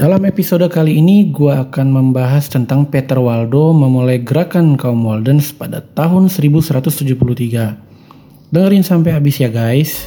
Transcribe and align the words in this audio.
Dalam 0.00 0.28
episode 0.28 0.68
kali 0.68 1.00
ini, 1.00 1.32
gue 1.32 1.48
akan 1.48 1.88
membahas 1.88 2.52
tentang 2.52 2.84
Peter 2.84 3.16
Waldo 3.16 3.72
memulai 3.72 4.20
gerakan 4.20 4.76
kaum 4.76 5.08
Waldens 5.08 5.56
pada 5.56 5.80
tahun 5.96 6.28
1173. 6.28 7.80
Dengerin 8.52 8.84
sampai 8.84 9.16
habis 9.16 9.40
ya 9.40 9.48
guys. 9.48 10.04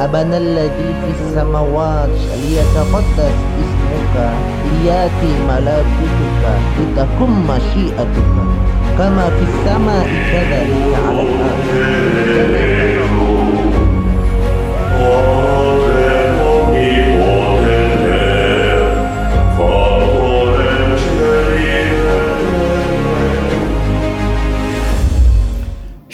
أبنا 0.00 0.36
الذي 0.38 0.88
في 1.00 1.08
السماوات 1.12 2.08
ليتقدس 2.40 3.36
اسمك 3.60 4.16
ليأتي 4.64 5.32
ملكوتك 5.48 6.44
لتكن 6.80 7.30
مشيئتك 7.48 8.28
كما 8.98 9.26
في 9.28 9.42
السماء 9.44 10.06
كذلك 10.32 10.88
على 11.04 11.22
الأرض 11.22 11.68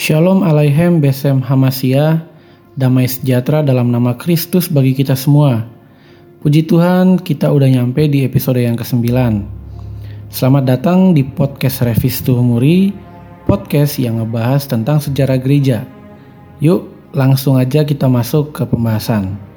Shalom 0.01 0.41
Alaihem 0.41 0.97
Besem 0.97 1.45
Hamasya, 1.45 2.25
damai 2.73 3.05
sejahtera 3.05 3.61
dalam 3.61 3.93
nama 3.93 4.17
Kristus 4.17 4.65
bagi 4.65 4.97
kita 4.97 5.13
semua. 5.13 5.69
Puji 6.41 6.65
Tuhan, 6.65 7.21
kita 7.21 7.53
udah 7.53 7.69
nyampe 7.69 8.09
di 8.09 8.25
episode 8.25 8.65
yang 8.65 8.73
ke-9. 8.73 9.05
Selamat 10.33 10.63
datang 10.65 11.13
di 11.13 11.21
podcast 11.21 11.85
Revis 11.85 12.17
Tuhumuri, 12.25 12.89
podcast 13.45 14.01
yang 14.01 14.17
ngebahas 14.17 14.65
tentang 14.65 14.97
sejarah 14.97 15.37
gereja. 15.37 15.85
Yuk, 16.65 17.13
langsung 17.13 17.61
aja 17.61 17.85
kita 17.85 18.09
masuk 18.09 18.57
ke 18.57 18.65
pembahasan. 18.65 19.50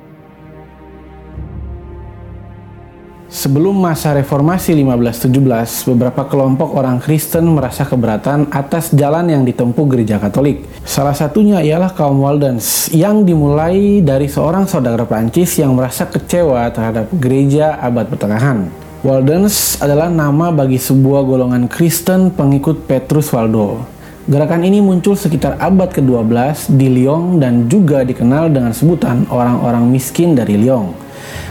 Sebelum 3.35 3.75
masa 3.75 4.15
reformasi 4.15 4.79
1517, 4.79 5.91
beberapa 5.91 6.23
kelompok 6.23 6.71
orang 6.79 7.03
Kristen 7.03 7.51
merasa 7.51 7.83
keberatan 7.83 8.47
atas 8.47 8.95
jalan 8.95 9.27
yang 9.27 9.43
ditempuh 9.43 9.91
gereja 9.91 10.23
Katolik. 10.23 10.63
Salah 10.87 11.19
satunya 11.19 11.59
ialah 11.59 11.91
kaum 11.99 12.23
Waldens 12.23 12.87
yang 12.95 13.27
dimulai 13.27 14.07
dari 14.07 14.31
seorang 14.31 14.71
saudara 14.71 15.03
Prancis 15.03 15.59
yang 15.59 15.75
merasa 15.75 16.07
kecewa 16.07 16.71
terhadap 16.71 17.11
gereja 17.19 17.75
abad 17.83 18.07
pertengahan. 18.07 18.71
Waldens 19.03 19.83
adalah 19.83 20.07
nama 20.07 20.55
bagi 20.55 20.79
sebuah 20.79 21.27
golongan 21.27 21.67
Kristen 21.67 22.31
pengikut 22.31 22.87
Petrus 22.87 23.35
Waldo. 23.35 23.83
Gerakan 24.31 24.63
ini 24.63 24.79
muncul 24.79 25.19
sekitar 25.19 25.59
abad 25.59 25.91
ke-12 25.91 26.71
di 26.79 26.87
Lyon 26.87 27.43
dan 27.43 27.67
juga 27.67 28.07
dikenal 28.07 28.55
dengan 28.55 28.71
sebutan 28.71 29.27
orang-orang 29.27 29.91
miskin 29.91 30.39
dari 30.39 30.55
Lyon. 30.55 31.04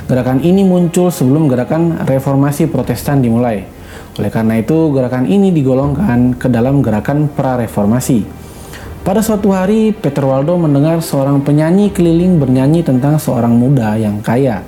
Gerakan 0.09 0.43
ini 0.43 0.65
muncul 0.67 1.09
sebelum 1.09 1.47
gerakan 1.47 2.03
reformasi 2.03 2.67
protestan 2.67 3.23
dimulai. 3.23 3.63
Oleh 4.19 4.29
karena 4.29 4.61
itu, 4.61 4.93
gerakan 4.93 5.25
ini 5.25 5.49
digolongkan 5.49 6.37
ke 6.37 6.45
dalam 6.51 6.85
gerakan 6.85 7.31
pra-reformasi. 7.33 8.43
Pada 9.03 9.19
suatu 9.19 9.51
hari, 9.51 9.91
Peter 9.91 10.23
Waldo 10.23 10.55
mendengar 10.55 11.03
seorang 11.03 11.43
penyanyi 11.43 11.91
keliling 11.91 12.39
bernyanyi 12.39 12.87
tentang 12.87 13.19
seorang 13.19 13.51
muda 13.51 13.99
yang 13.99 14.23
kaya, 14.23 14.63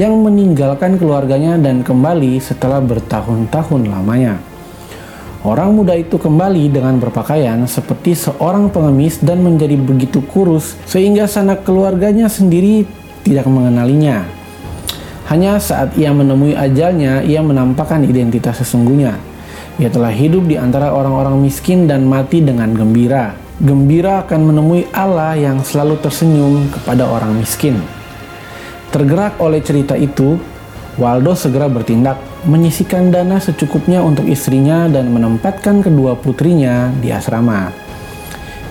yang 0.00 0.16
meninggalkan 0.24 0.96
keluarganya 0.96 1.60
dan 1.60 1.84
kembali 1.84 2.40
setelah 2.40 2.80
bertahun-tahun 2.80 3.84
lamanya. 3.84 4.40
Orang 5.44 5.76
muda 5.76 5.92
itu 5.92 6.16
kembali 6.16 6.72
dengan 6.72 6.96
berpakaian 6.96 7.60
seperti 7.68 8.16
seorang 8.16 8.72
pengemis 8.72 9.20
dan 9.20 9.44
menjadi 9.44 9.76
begitu 9.76 10.24
kurus 10.24 10.72
sehingga 10.88 11.28
sanak 11.28 11.68
keluarganya 11.68 12.32
sendiri 12.32 12.88
tidak 13.20 13.44
mengenalinya. 13.44 14.24
Hanya 15.24 15.56
saat 15.56 15.96
ia 15.96 16.12
menemui 16.12 16.52
ajalnya, 16.52 17.24
ia 17.24 17.40
menampakkan 17.40 18.04
identitas 18.04 18.60
sesungguhnya. 18.60 19.16
Ia 19.80 19.88
telah 19.88 20.12
hidup 20.12 20.44
di 20.46 20.60
antara 20.60 20.92
orang-orang 20.92 21.40
miskin 21.40 21.88
dan 21.88 22.04
mati 22.04 22.44
dengan 22.44 22.76
gembira. 22.76 23.32
Gembira 23.58 24.22
akan 24.26 24.40
menemui 24.52 24.84
Allah 24.92 25.34
yang 25.34 25.64
selalu 25.64 25.96
tersenyum 26.04 26.68
kepada 26.70 27.08
orang 27.08 27.34
miskin. 27.40 27.80
Tergerak 28.92 29.40
oleh 29.42 29.64
cerita 29.64 29.98
itu, 29.98 30.38
Waldo 30.94 31.34
segera 31.34 31.66
bertindak, 31.66 32.20
menyisikan 32.46 33.10
dana 33.10 33.42
secukupnya 33.42 33.98
untuk 34.04 34.30
istrinya 34.30 34.86
dan 34.86 35.10
menempatkan 35.10 35.82
kedua 35.82 36.14
putrinya 36.14 36.94
di 37.02 37.10
asrama. 37.10 37.83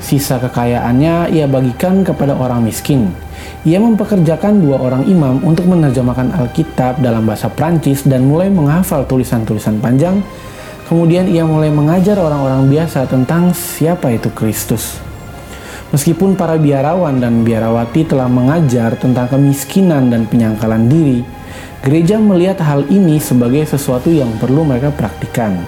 Sisa 0.04 0.36
kekayaannya 0.38 1.32
ia 1.32 1.48
bagikan 1.48 2.04
kepada 2.04 2.36
orang 2.36 2.68
miskin 2.68 3.16
ia 3.64 3.80
mempekerjakan 3.80 4.60
dua 4.60 4.76
orang 4.76 5.08
imam 5.08 5.40
untuk 5.40 5.72
menerjemahkan 5.72 6.36
Alkitab 6.36 7.00
dalam 7.00 7.24
bahasa 7.24 7.48
Prancis 7.48 8.04
dan 8.04 8.28
mulai 8.28 8.52
menghafal 8.52 9.08
tulisan-tulisan 9.08 9.80
panjang. 9.80 10.20
Kemudian 10.92 11.32
ia 11.32 11.48
mulai 11.48 11.72
mengajar 11.72 12.20
orang-orang 12.20 12.68
biasa 12.68 13.08
tentang 13.08 13.56
siapa 13.56 14.12
itu 14.12 14.28
Kristus. 14.36 15.00
Meskipun 15.96 16.36
para 16.36 16.60
biarawan 16.60 17.24
dan 17.24 17.48
biarawati 17.48 18.04
telah 18.04 18.28
mengajar 18.28 19.00
tentang 19.00 19.32
kemiskinan 19.32 20.12
dan 20.12 20.28
penyangkalan 20.28 20.92
diri, 20.92 21.24
gereja 21.80 22.20
melihat 22.20 22.60
hal 22.68 22.84
ini 22.92 23.16
sebagai 23.24 23.64
sesuatu 23.64 24.12
yang 24.12 24.28
perlu 24.44 24.68
mereka 24.68 24.92
praktikkan. 24.92 25.64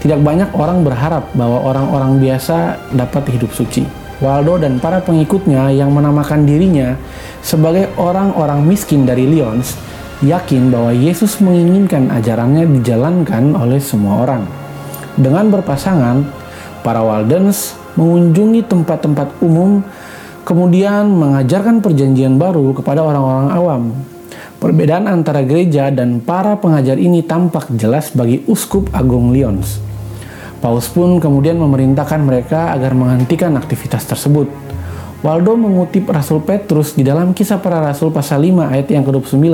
Tidak 0.00 0.20
banyak 0.20 0.52
orang 0.54 0.84
berharap 0.84 1.32
bahwa 1.32 1.64
orang-orang 1.64 2.20
biasa 2.20 2.76
dapat 2.92 3.32
hidup 3.32 3.50
suci. 3.56 3.86
Waldo 4.16 4.56
dan 4.56 4.80
para 4.80 5.04
pengikutnya 5.04 5.68
yang 5.76 5.92
menamakan 5.92 6.48
dirinya 6.48 6.96
sebagai 7.44 7.92
orang-orang 8.00 8.64
miskin 8.64 9.04
dari 9.04 9.28
Lyons 9.28 9.76
yakin 10.24 10.72
bahwa 10.72 10.96
Yesus 10.96 11.36
menginginkan 11.44 12.08
ajarannya 12.08 12.64
dijalankan 12.80 13.52
oleh 13.52 13.76
semua 13.76 14.24
orang. 14.24 14.48
Dengan 15.20 15.52
berpasangan, 15.52 16.24
para 16.80 17.04
Waldens 17.04 17.76
mengunjungi 18.00 18.64
tempat-tempat 18.64 19.40
umum 19.44 19.84
kemudian 20.48 21.10
mengajarkan 21.12 21.84
perjanjian 21.84 22.40
baru 22.40 22.72
kepada 22.72 23.04
orang-orang 23.04 23.48
awam. 23.52 23.82
Perbedaan 24.66 25.06
antara 25.06 25.46
gereja 25.46 25.94
dan 25.94 26.18
para 26.18 26.58
pengajar 26.58 26.98
ini 26.98 27.22
tampak 27.22 27.70
jelas 27.78 28.10
bagi 28.10 28.42
Uskup 28.50 28.90
Agung 28.90 29.30
Lyons. 29.30 29.78
Paus 30.58 30.90
pun 30.90 31.22
kemudian 31.22 31.54
memerintahkan 31.54 32.18
mereka 32.18 32.74
agar 32.74 32.90
menghentikan 32.90 33.54
aktivitas 33.54 34.02
tersebut. 34.10 34.50
Waldo 35.22 35.54
mengutip 35.54 36.10
Rasul 36.10 36.42
Petrus 36.42 36.98
di 36.98 37.06
dalam 37.06 37.30
kisah 37.30 37.62
para 37.62 37.78
rasul 37.78 38.10
pasal 38.10 38.42
5 38.42 38.66
ayat 38.66 38.90
yang 38.90 39.06
ke-29. 39.06 39.46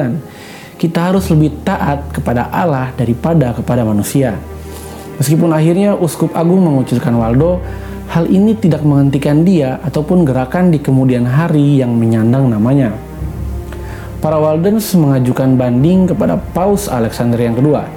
Kita 0.81 1.12
harus 1.12 1.28
lebih 1.28 1.61
taat 1.61 2.09
kepada 2.17 2.49
Allah 2.49 2.97
daripada 2.97 3.53
kepada 3.53 3.84
manusia. 3.84 4.41
Meskipun 5.21 5.53
akhirnya 5.53 5.93
Uskup 5.93 6.33
Agung 6.33 6.65
mengucilkan 6.65 7.12
Waldo, 7.12 7.61
hal 8.09 8.33
ini 8.33 8.56
tidak 8.56 8.81
menghentikan 8.81 9.45
dia 9.45 9.77
ataupun 9.84 10.25
gerakan 10.25 10.72
di 10.72 10.81
kemudian 10.81 11.28
hari 11.28 11.84
yang 11.84 11.93
menyandang 12.01 12.49
namanya. 12.49 13.12
Para 14.22 14.38
Waldens 14.38 14.94
mengajukan 14.94 15.59
banding 15.59 16.06
kepada 16.06 16.38
Paus 16.55 16.87
Alexander 16.87 17.43
yang 17.43 17.59
kedua 17.59 17.91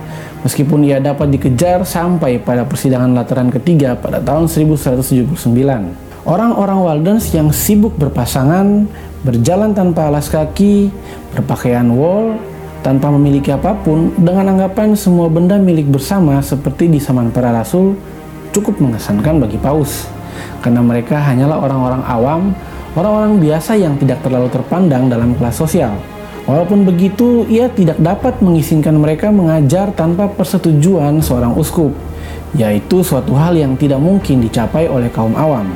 meskipun 0.46 0.86
ia 0.86 1.02
dapat 1.02 1.34
dikejar 1.34 1.82
sampai 1.82 2.38
pada 2.38 2.62
persidangan 2.62 3.18
Lateran 3.18 3.50
ketiga 3.50 3.98
pada 3.98 4.22
tahun 4.22 4.46
1179. 4.46 5.42
Orang-orang 6.26 6.80
Waldens 6.86 7.34
yang 7.34 7.50
sibuk 7.50 7.98
berpasangan, 7.98 8.86
berjalan 9.26 9.74
tanpa 9.74 10.10
alas 10.10 10.30
kaki, 10.30 10.94
berpakaian 11.34 11.90
wol, 11.90 12.38
tanpa 12.86 13.10
memiliki 13.10 13.50
apa 13.50 13.74
pun, 13.74 14.14
dengan 14.18 14.54
anggapan 14.58 14.94
semua 14.94 15.30
benda 15.30 15.58
milik 15.58 15.90
bersama 15.90 16.38
seperti 16.42 16.90
di 16.90 17.02
zaman 17.02 17.34
para 17.34 17.50
rasul, 17.50 17.98
cukup 18.54 18.78
mengesankan 18.78 19.42
bagi 19.42 19.58
Paus. 19.58 20.10
Karena 20.62 20.82
mereka 20.82 21.22
hanyalah 21.22 21.62
orang-orang 21.62 22.04
awam, 22.10 22.42
orang-orang 22.98 23.38
biasa 23.38 23.78
yang 23.78 23.94
tidak 24.02 24.22
terlalu 24.26 24.50
terpandang 24.50 25.10
dalam 25.10 25.38
kelas 25.38 25.62
sosial. 25.62 25.94
Walaupun 26.46 26.86
begitu, 26.86 27.42
ia 27.50 27.66
tidak 27.74 27.98
dapat 27.98 28.38
mengizinkan 28.38 28.94
mereka 29.02 29.34
mengajar 29.34 29.90
tanpa 29.98 30.30
persetujuan 30.30 31.18
seorang 31.18 31.58
uskup, 31.58 31.90
yaitu 32.54 33.02
suatu 33.02 33.34
hal 33.34 33.58
yang 33.58 33.74
tidak 33.74 33.98
mungkin 33.98 34.46
dicapai 34.46 34.86
oleh 34.86 35.10
kaum 35.10 35.34
awam. 35.34 35.74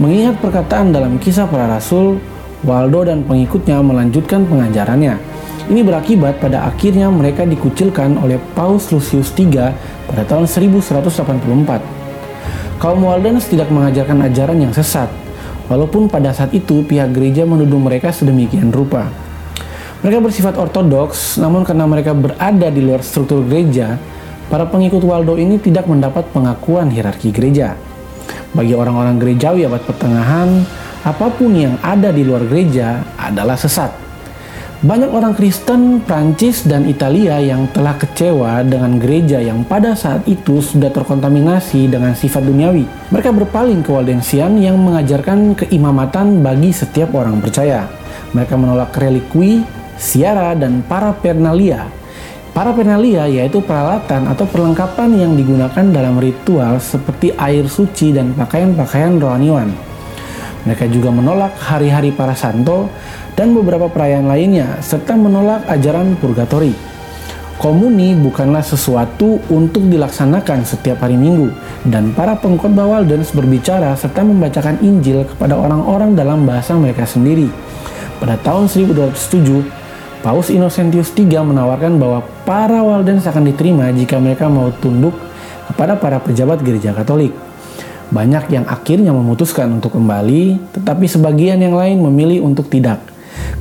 Mengingat 0.00 0.40
perkataan 0.40 0.88
dalam 0.88 1.20
kisah 1.20 1.44
para 1.44 1.68
rasul, 1.68 2.16
Waldo 2.64 3.04
dan 3.04 3.28
pengikutnya 3.28 3.84
melanjutkan 3.84 4.48
pengajarannya. 4.48 5.20
Ini 5.68 5.84
berakibat 5.84 6.40
pada 6.40 6.64
akhirnya 6.64 7.12
mereka 7.12 7.44
dikucilkan 7.44 8.16
oleh 8.16 8.40
Paus 8.56 8.88
Lucius 8.88 9.36
III 9.36 9.76
pada 10.08 10.24
tahun 10.24 10.48
1184. 10.48 12.80
Kaum 12.80 13.04
Waldens 13.04 13.52
tidak 13.52 13.68
mengajarkan 13.68 14.32
ajaran 14.32 14.64
yang 14.64 14.72
sesat, 14.72 15.12
walaupun 15.68 16.08
pada 16.08 16.32
saat 16.32 16.56
itu 16.56 16.80
pihak 16.88 17.12
gereja 17.12 17.44
menuduh 17.44 17.76
mereka 17.76 18.08
sedemikian 18.08 18.72
rupa. 18.72 19.27
Mereka 19.98 20.22
bersifat 20.22 20.54
ortodoks, 20.54 21.42
namun 21.42 21.66
karena 21.66 21.82
mereka 21.82 22.14
berada 22.14 22.70
di 22.70 22.78
luar 22.78 23.02
struktur 23.02 23.42
gereja, 23.42 23.98
para 24.46 24.62
pengikut 24.62 25.02
Waldo 25.02 25.34
ini 25.34 25.58
tidak 25.58 25.90
mendapat 25.90 26.22
pengakuan 26.30 26.86
hierarki 26.86 27.34
gereja. 27.34 27.74
Bagi 28.54 28.78
orang-orang 28.78 29.18
gerejawi 29.18 29.66
abad 29.66 29.82
pertengahan, 29.82 30.62
apa 31.02 31.26
pun 31.34 31.50
yang 31.50 31.74
ada 31.82 32.14
di 32.14 32.22
luar 32.22 32.46
gereja 32.46 33.02
adalah 33.18 33.58
sesat. 33.58 33.90
Banyak 34.78 35.10
orang 35.10 35.34
Kristen 35.34 35.98
Prancis 36.06 36.62
dan 36.62 36.86
Italia 36.86 37.42
yang 37.42 37.66
telah 37.74 37.98
kecewa 37.98 38.62
dengan 38.62 39.02
gereja 39.02 39.42
yang 39.42 39.66
pada 39.66 39.98
saat 39.98 40.22
itu 40.30 40.62
sudah 40.62 40.94
terkontaminasi 40.94 41.90
dengan 41.90 42.14
sifat 42.14 42.46
duniawi. 42.46 42.86
Mereka 43.10 43.34
berpaling 43.34 43.82
ke 43.82 43.90
Waldensian 43.90 44.62
yang 44.62 44.78
mengajarkan 44.78 45.58
keimamatan 45.58 46.46
bagi 46.46 46.70
setiap 46.70 47.10
orang 47.18 47.42
percaya. 47.42 47.90
Mereka 48.30 48.54
menolak 48.54 48.94
relikui, 48.94 49.66
siara, 49.98 50.54
dan 50.54 50.80
parapernalia. 50.86 51.90
Parapernalia 52.56 53.28
yaitu 53.30 53.62
peralatan 53.62 54.26
atau 54.30 54.42
perlengkapan 54.48 55.14
yang 55.14 55.32
digunakan 55.38 55.84
dalam 55.94 56.18
ritual 56.18 56.82
seperti 56.82 57.30
air 57.38 57.68
suci 57.70 58.10
dan 58.10 58.34
pakaian-pakaian 58.34 59.14
rohaniwan. 59.20 59.70
Mereka 60.66 60.90
juga 60.90 61.14
menolak 61.14 61.54
hari-hari 61.54 62.10
para 62.10 62.34
santo 62.34 62.90
dan 63.38 63.54
beberapa 63.54 63.86
perayaan 63.86 64.26
lainnya, 64.26 64.82
serta 64.82 65.14
menolak 65.14 65.70
ajaran 65.70 66.18
purgatori. 66.18 66.74
Komuni 67.58 68.14
bukanlah 68.14 68.62
sesuatu 68.62 69.38
untuk 69.50 69.86
dilaksanakan 69.90 70.62
setiap 70.62 71.02
hari 71.02 71.18
Minggu, 71.18 71.50
dan 71.86 72.14
para 72.14 72.38
pengkhotbah 72.38 72.86
Waldens 72.86 73.34
berbicara 73.34 73.94
serta 73.98 74.22
membacakan 74.22 74.78
Injil 74.78 75.26
kepada 75.26 75.58
orang-orang 75.58 76.14
dalam 76.14 76.46
bahasa 76.46 76.74
mereka 76.78 77.06
sendiri. 77.06 77.50
Pada 78.18 78.38
tahun 78.38 78.66
1207, 78.66 79.62
Paus 80.18 80.50
Innocentius 80.50 81.14
III 81.14 81.46
menawarkan 81.46 81.94
bahwa 81.94 82.26
para 82.42 82.82
Waldens 82.82 83.22
akan 83.22 83.54
diterima 83.54 83.86
jika 83.94 84.18
mereka 84.18 84.50
mau 84.50 84.74
tunduk 84.82 85.14
kepada 85.70 85.94
para 85.94 86.18
pejabat 86.18 86.58
gereja 86.66 86.90
Katolik. 86.90 87.30
Banyak 88.10 88.50
yang 88.50 88.64
akhirnya 88.66 89.14
memutuskan 89.14 89.78
untuk 89.78 89.94
kembali, 89.94 90.74
tetapi 90.74 91.06
sebagian 91.06 91.62
yang 91.62 91.78
lain 91.78 92.02
memilih 92.02 92.42
untuk 92.42 92.66
tidak. 92.66 92.98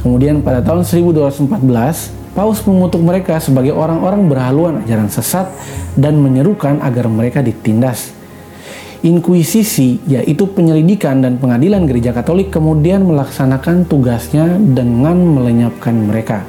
Kemudian 0.01 0.41
pada 0.41 0.65
tahun 0.65 0.81
1214, 0.81 2.33
Paus 2.33 2.61
mengutuk 2.65 3.01
mereka 3.05 3.37
sebagai 3.37 3.77
orang-orang 3.77 4.25
berhaluan 4.25 4.73
ajaran 4.81 5.09
sesat 5.13 5.49
dan 5.93 6.17
menyerukan 6.17 6.81
agar 6.81 7.05
mereka 7.05 7.45
ditindas. 7.45 8.16
Inkuisisi, 9.05 10.01
yaitu 10.09 10.49
penyelidikan 10.49 11.21
dan 11.21 11.37
pengadilan 11.37 11.85
gereja 11.85 12.09
Katolik, 12.17 12.49
kemudian 12.49 13.05
melaksanakan 13.05 13.85
tugasnya 13.85 14.57
dengan 14.57 15.21
melenyapkan 15.21 15.93
mereka. 15.93 16.41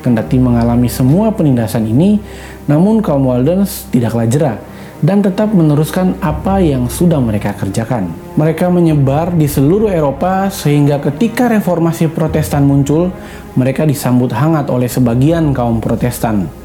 Kendati 0.00 0.38
mengalami 0.38 0.86
semua 0.86 1.34
penindasan 1.34 1.90
ini, 1.90 2.22
namun 2.70 3.02
kaum 3.02 3.26
Waldens 3.26 3.90
tidaklah 3.90 4.30
jerah 4.30 4.56
dan 5.00 5.24
tetap 5.24 5.50
meneruskan 5.50 6.12
apa 6.20 6.60
yang 6.60 6.86
sudah 6.86 7.18
mereka 7.18 7.56
kerjakan. 7.56 8.12
Mereka 8.36 8.68
menyebar 8.68 9.32
di 9.32 9.48
seluruh 9.48 9.88
Eropa 9.88 10.52
sehingga 10.52 11.00
ketika 11.00 11.48
reformasi 11.48 12.12
Protestan 12.12 12.68
muncul, 12.68 13.08
mereka 13.56 13.88
disambut 13.88 14.30
hangat 14.30 14.68
oleh 14.68 14.86
sebagian 14.86 15.56
kaum 15.56 15.80
Protestan. 15.80 16.59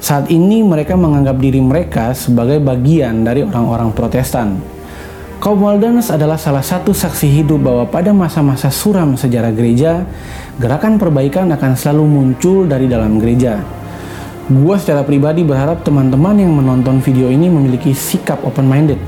Saat 0.00 0.32
ini 0.32 0.64
mereka 0.64 0.96
menganggap 0.96 1.36
diri 1.36 1.60
mereka 1.60 2.16
sebagai 2.16 2.58
bagian 2.58 3.20
dari 3.22 3.44
orang-orang 3.44 3.92
Protestan. 3.92 4.56
Kaum 5.40 5.60
Waldeners 5.60 6.12
adalah 6.12 6.36
salah 6.36 6.64
satu 6.64 6.92
saksi 6.92 7.28
hidup 7.28 7.64
bahwa 7.64 7.88
pada 7.88 8.12
masa-masa 8.12 8.68
suram 8.68 9.16
sejarah 9.16 9.52
gereja, 9.52 10.04
gerakan 10.60 11.00
perbaikan 11.00 11.48
akan 11.52 11.72
selalu 11.76 12.04
muncul 12.04 12.68
dari 12.68 12.84
dalam 12.88 13.16
gereja 13.16 13.80
Gua 14.50 14.74
secara 14.82 15.06
pribadi 15.06 15.46
berharap 15.46 15.86
teman-teman 15.86 16.34
yang 16.34 16.50
menonton 16.50 16.98
video 16.98 17.30
ini 17.30 17.46
memiliki 17.46 17.94
sikap 17.94 18.42
open-minded, 18.42 18.98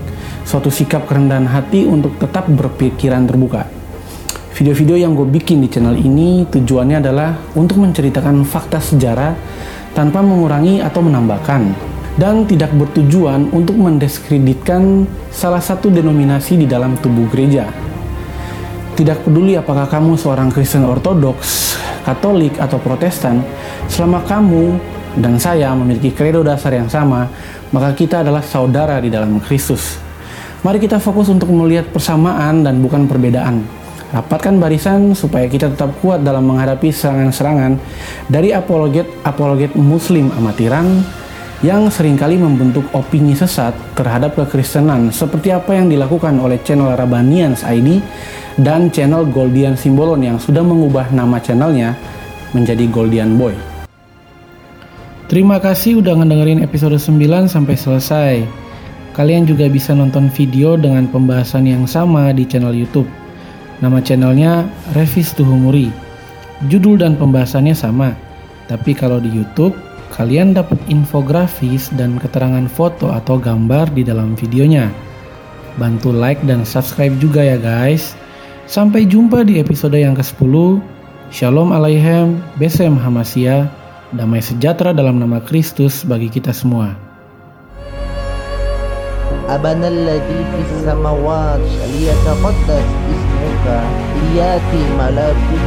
suatu 0.46 0.70
sikap 0.70 1.02
kerendahan 1.10 1.50
hati 1.50 1.82
untuk 1.82 2.14
tetap 2.14 2.46
berpikiran 2.46 3.26
terbuka. 3.26 3.66
Video-video 4.54 5.02
yang 5.02 5.18
gue 5.18 5.26
bikin 5.26 5.58
di 5.58 5.66
channel 5.66 5.98
ini 5.98 6.46
tujuannya 6.46 7.02
adalah 7.02 7.34
untuk 7.58 7.82
menceritakan 7.82 8.46
fakta 8.46 8.78
sejarah 8.78 9.34
tanpa 9.92 10.24
mengurangi 10.24 10.80
atau 10.80 11.00
menambahkan, 11.04 11.62
dan 12.20 12.44
tidak 12.44 12.72
bertujuan 12.76 13.48
untuk 13.56 13.76
mendiskreditkan 13.80 15.08
salah 15.32 15.60
satu 15.60 15.88
denominasi 15.88 16.60
di 16.60 16.66
dalam 16.68 16.96
tubuh 17.00 17.24
gereja. 17.32 17.68
Tidak 18.92 19.24
peduli 19.24 19.56
apakah 19.56 19.88
kamu 19.88 20.20
seorang 20.20 20.52
Kristen 20.52 20.84
Ortodoks, 20.84 21.80
Katolik, 22.04 22.60
atau 22.60 22.76
Protestan, 22.76 23.40
selama 23.88 24.20
kamu 24.28 24.76
dan 25.16 25.40
saya 25.40 25.72
memiliki 25.72 26.12
kredo 26.12 26.44
dasar 26.44 26.76
yang 26.76 26.88
sama, 26.92 27.28
maka 27.72 27.96
kita 27.96 28.20
adalah 28.20 28.44
saudara 28.44 29.00
di 29.00 29.08
dalam 29.08 29.40
Kristus. 29.40 29.96
Mari 30.62 30.78
kita 30.78 31.00
fokus 31.00 31.32
untuk 31.32 31.50
melihat 31.50 31.88
persamaan 31.90 32.62
dan 32.62 32.78
bukan 32.84 33.08
perbedaan. 33.08 33.81
Rapatkan 34.12 34.60
barisan 34.60 35.16
supaya 35.16 35.48
kita 35.48 35.72
tetap 35.72 35.88
kuat 36.04 36.20
dalam 36.20 36.44
menghadapi 36.44 36.92
serangan-serangan 36.92 37.80
dari 38.28 38.52
apologet-apologet 38.52 39.72
muslim 39.72 40.28
amatiran 40.36 41.00
yang 41.64 41.88
sering 41.88 42.20
kali 42.20 42.36
membentuk 42.36 42.84
opini 42.92 43.32
sesat 43.32 43.72
terhadap 43.96 44.36
kekristenan 44.36 45.08
seperti 45.08 45.48
apa 45.48 45.72
yang 45.72 45.88
dilakukan 45.88 46.36
oleh 46.44 46.60
channel 46.60 46.92
Rabanians 46.92 47.64
ID 47.64 48.04
dan 48.60 48.92
channel 48.92 49.24
Goldian 49.24 49.80
Simbolon 49.80 50.20
yang 50.20 50.36
sudah 50.36 50.60
mengubah 50.60 51.08
nama 51.08 51.40
channelnya 51.40 51.96
menjadi 52.52 52.84
Goldian 52.92 53.40
Boy. 53.40 53.56
Terima 55.32 55.56
kasih 55.56 56.04
udah 56.04 56.20
ngedengerin 56.20 56.60
episode 56.60 57.00
9 57.00 57.48
sampai 57.48 57.76
selesai. 57.80 58.34
Kalian 59.16 59.48
juga 59.48 59.72
bisa 59.72 59.96
nonton 59.96 60.28
video 60.28 60.76
dengan 60.76 61.08
pembahasan 61.08 61.64
yang 61.64 61.88
sama 61.88 62.36
di 62.36 62.44
channel 62.44 62.76
YouTube. 62.76 63.21
Nama 63.82 63.98
channelnya 63.98 64.70
Revis 64.94 65.34
Tuhumuri. 65.34 65.90
Judul 66.70 67.02
dan 67.02 67.18
pembahasannya 67.18 67.74
sama, 67.74 68.14
tapi 68.70 68.94
kalau 68.94 69.18
di 69.18 69.26
YouTube 69.26 69.74
kalian 70.14 70.54
dapat 70.54 70.78
infografis 70.86 71.90
dan 71.98 72.14
keterangan 72.22 72.62
foto 72.70 73.10
atau 73.10 73.42
gambar 73.42 73.90
di 73.90 74.06
dalam 74.06 74.38
videonya. 74.38 74.86
Bantu 75.82 76.14
like 76.14 76.38
dan 76.46 76.62
subscribe 76.62 77.10
juga 77.18 77.42
ya 77.42 77.58
guys. 77.58 78.14
Sampai 78.70 79.02
jumpa 79.02 79.42
di 79.42 79.58
episode 79.58 79.98
yang 79.98 80.14
ke-10. 80.14 80.78
Shalom 81.34 81.74
alaihem, 81.74 82.38
besem 82.62 82.94
hamasia, 82.94 83.66
damai 84.14 84.46
sejahtera 84.46 84.94
dalam 84.94 85.18
nama 85.18 85.42
Kristus 85.42 86.06
bagi 86.06 86.30
kita 86.30 86.54
semua. 86.54 86.94
Abanalladhi 89.50 90.38
fis 90.54 90.86
samawat, 90.86 91.58
liyataqaddas 91.98 93.31
سمعك 93.42 93.82
لياتي 94.22 94.82
ملابسك 94.98 95.64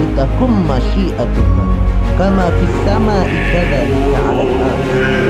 لتكن 0.00 0.50
مشيئتك. 0.50 1.48
كما 2.18 2.50
في 2.50 2.64
السماء 2.64 3.26
كذلك 3.52 4.16
على 4.28 4.42
الأرض. 4.42 5.21